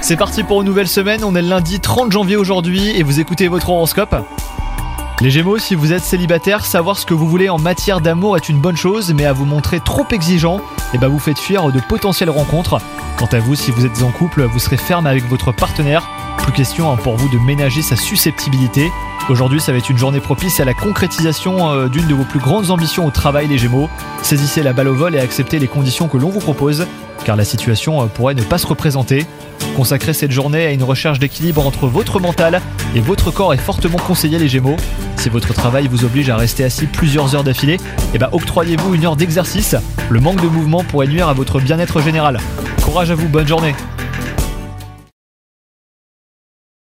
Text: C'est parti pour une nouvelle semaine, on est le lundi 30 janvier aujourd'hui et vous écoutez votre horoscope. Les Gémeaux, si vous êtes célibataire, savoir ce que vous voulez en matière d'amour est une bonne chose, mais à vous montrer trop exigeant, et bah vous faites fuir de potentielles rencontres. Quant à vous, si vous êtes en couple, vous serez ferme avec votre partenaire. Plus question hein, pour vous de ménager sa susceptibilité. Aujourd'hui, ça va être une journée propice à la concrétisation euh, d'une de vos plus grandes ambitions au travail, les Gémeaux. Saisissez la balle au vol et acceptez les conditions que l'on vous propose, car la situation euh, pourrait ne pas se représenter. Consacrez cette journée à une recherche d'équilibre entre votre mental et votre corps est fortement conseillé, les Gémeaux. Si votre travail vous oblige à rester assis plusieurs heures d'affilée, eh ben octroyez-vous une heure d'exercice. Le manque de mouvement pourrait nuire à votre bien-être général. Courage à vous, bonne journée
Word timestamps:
C'est 0.00 0.16
parti 0.16 0.42
pour 0.42 0.62
une 0.62 0.66
nouvelle 0.66 0.88
semaine, 0.88 1.22
on 1.22 1.36
est 1.36 1.42
le 1.42 1.48
lundi 1.48 1.78
30 1.78 2.10
janvier 2.10 2.34
aujourd'hui 2.34 2.90
et 2.90 3.04
vous 3.04 3.20
écoutez 3.20 3.46
votre 3.46 3.70
horoscope. 3.70 4.16
Les 5.20 5.30
Gémeaux, 5.30 5.58
si 5.58 5.76
vous 5.76 5.92
êtes 5.92 6.02
célibataire, 6.02 6.66
savoir 6.66 6.98
ce 6.98 7.06
que 7.06 7.14
vous 7.14 7.28
voulez 7.28 7.48
en 7.48 7.58
matière 7.58 8.00
d'amour 8.00 8.36
est 8.36 8.48
une 8.48 8.58
bonne 8.58 8.76
chose, 8.76 9.14
mais 9.14 9.26
à 9.26 9.32
vous 9.32 9.44
montrer 9.44 9.78
trop 9.78 10.04
exigeant, 10.10 10.60
et 10.92 10.98
bah 10.98 11.06
vous 11.06 11.20
faites 11.20 11.38
fuir 11.38 11.70
de 11.70 11.78
potentielles 11.88 12.30
rencontres. 12.30 12.80
Quant 13.16 13.28
à 13.30 13.38
vous, 13.38 13.54
si 13.54 13.70
vous 13.70 13.86
êtes 13.86 14.02
en 14.02 14.10
couple, 14.10 14.42
vous 14.42 14.58
serez 14.58 14.76
ferme 14.76 15.06
avec 15.06 15.24
votre 15.28 15.52
partenaire. 15.52 16.10
Plus 16.38 16.52
question 16.52 16.90
hein, 16.90 16.96
pour 16.96 17.16
vous 17.16 17.28
de 17.28 17.38
ménager 17.38 17.80
sa 17.80 17.94
susceptibilité. 17.94 18.90
Aujourd'hui, 19.30 19.58
ça 19.58 19.72
va 19.72 19.78
être 19.78 19.88
une 19.88 19.96
journée 19.96 20.20
propice 20.20 20.60
à 20.60 20.66
la 20.66 20.74
concrétisation 20.74 21.70
euh, 21.70 21.88
d'une 21.88 22.06
de 22.06 22.14
vos 22.14 22.24
plus 22.24 22.40
grandes 22.40 22.70
ambitions 22.70 23.06
au 23.06 23.10
travail, 23.10 23.48
les 23.48 23.56
Gémeaux. 23.56 23.88
Saisissez 24.20 24.62
la 24.62 24.74
balle 24.74 24.88
au 24.88 24.94
vol 24.94 25.14
et 25.14 25.18
acceptez 25.18 25.58
les 25.58 25.66
conditions 25.66 26.08
que 26.08 26.18
l'on 26.18 26.28
vous 26.28 26.40
propose, 26.40 26.86
car 27.24 27.34
la 27.34 27.46
situation 27.46 28.02
euh, 28.02 28.06
pourrait 28.06 28.34
ne 28.34 28.42
pas 28.42 28.58
se 28.58 28.66
représenter. 28.66 29.24
Consacrez 29.76 30.12
cette 30.12 30.30
journée 30.30 30.66
à 30.66 30.72
une 30.72 30.82
recherche 30.82 31.18
d'équilibre 31.18 31.66
entre 31.66 31.86
votre 31.86 32.20
mental 32.20 32.60
et 32.94 33.00
votre 33.00 33.30
corps 33.30 33.54
est 33.54 33.58
fortement 33.58 33.96
conseillé, 33.96 34.38
les 34.38 34.48
Gémeaux. 34.48 34.76
Si 35.16 35.30
votre 35.30 35.54
travail 35.54 35.88
vous 35.88 36.04
oblige 36.04 36.28
à 36.28 36.36
rester 36.36 36.62
assis 36.62 36.84
plusieurs 36.84 37.34
heures 37.34 37.44
d'affilée, 37.44 37.78
eh 38.12 38.18
ben 38.18 38.28
octroyez-vous 38.30 38.94
une 38.94 39.06
heure 39.06 39.16
d'exercice. 39.16 39.74
Le 40.10 40.20
manque 40.20 40.42
de 40.42 40.48
mouvement 40.48 40.84
pourrait 40.84 41.06
nuire 41.06 41.28
à 41.28 41.32
votre 41.32 41.60
bien-être 41.60 42.02
général. 42.02 42.40
Courage 42.84 43.10
à 43.10 43.14
vous, 43.14 43.28
bonne 43.28 43.48
journée 43.48 43.74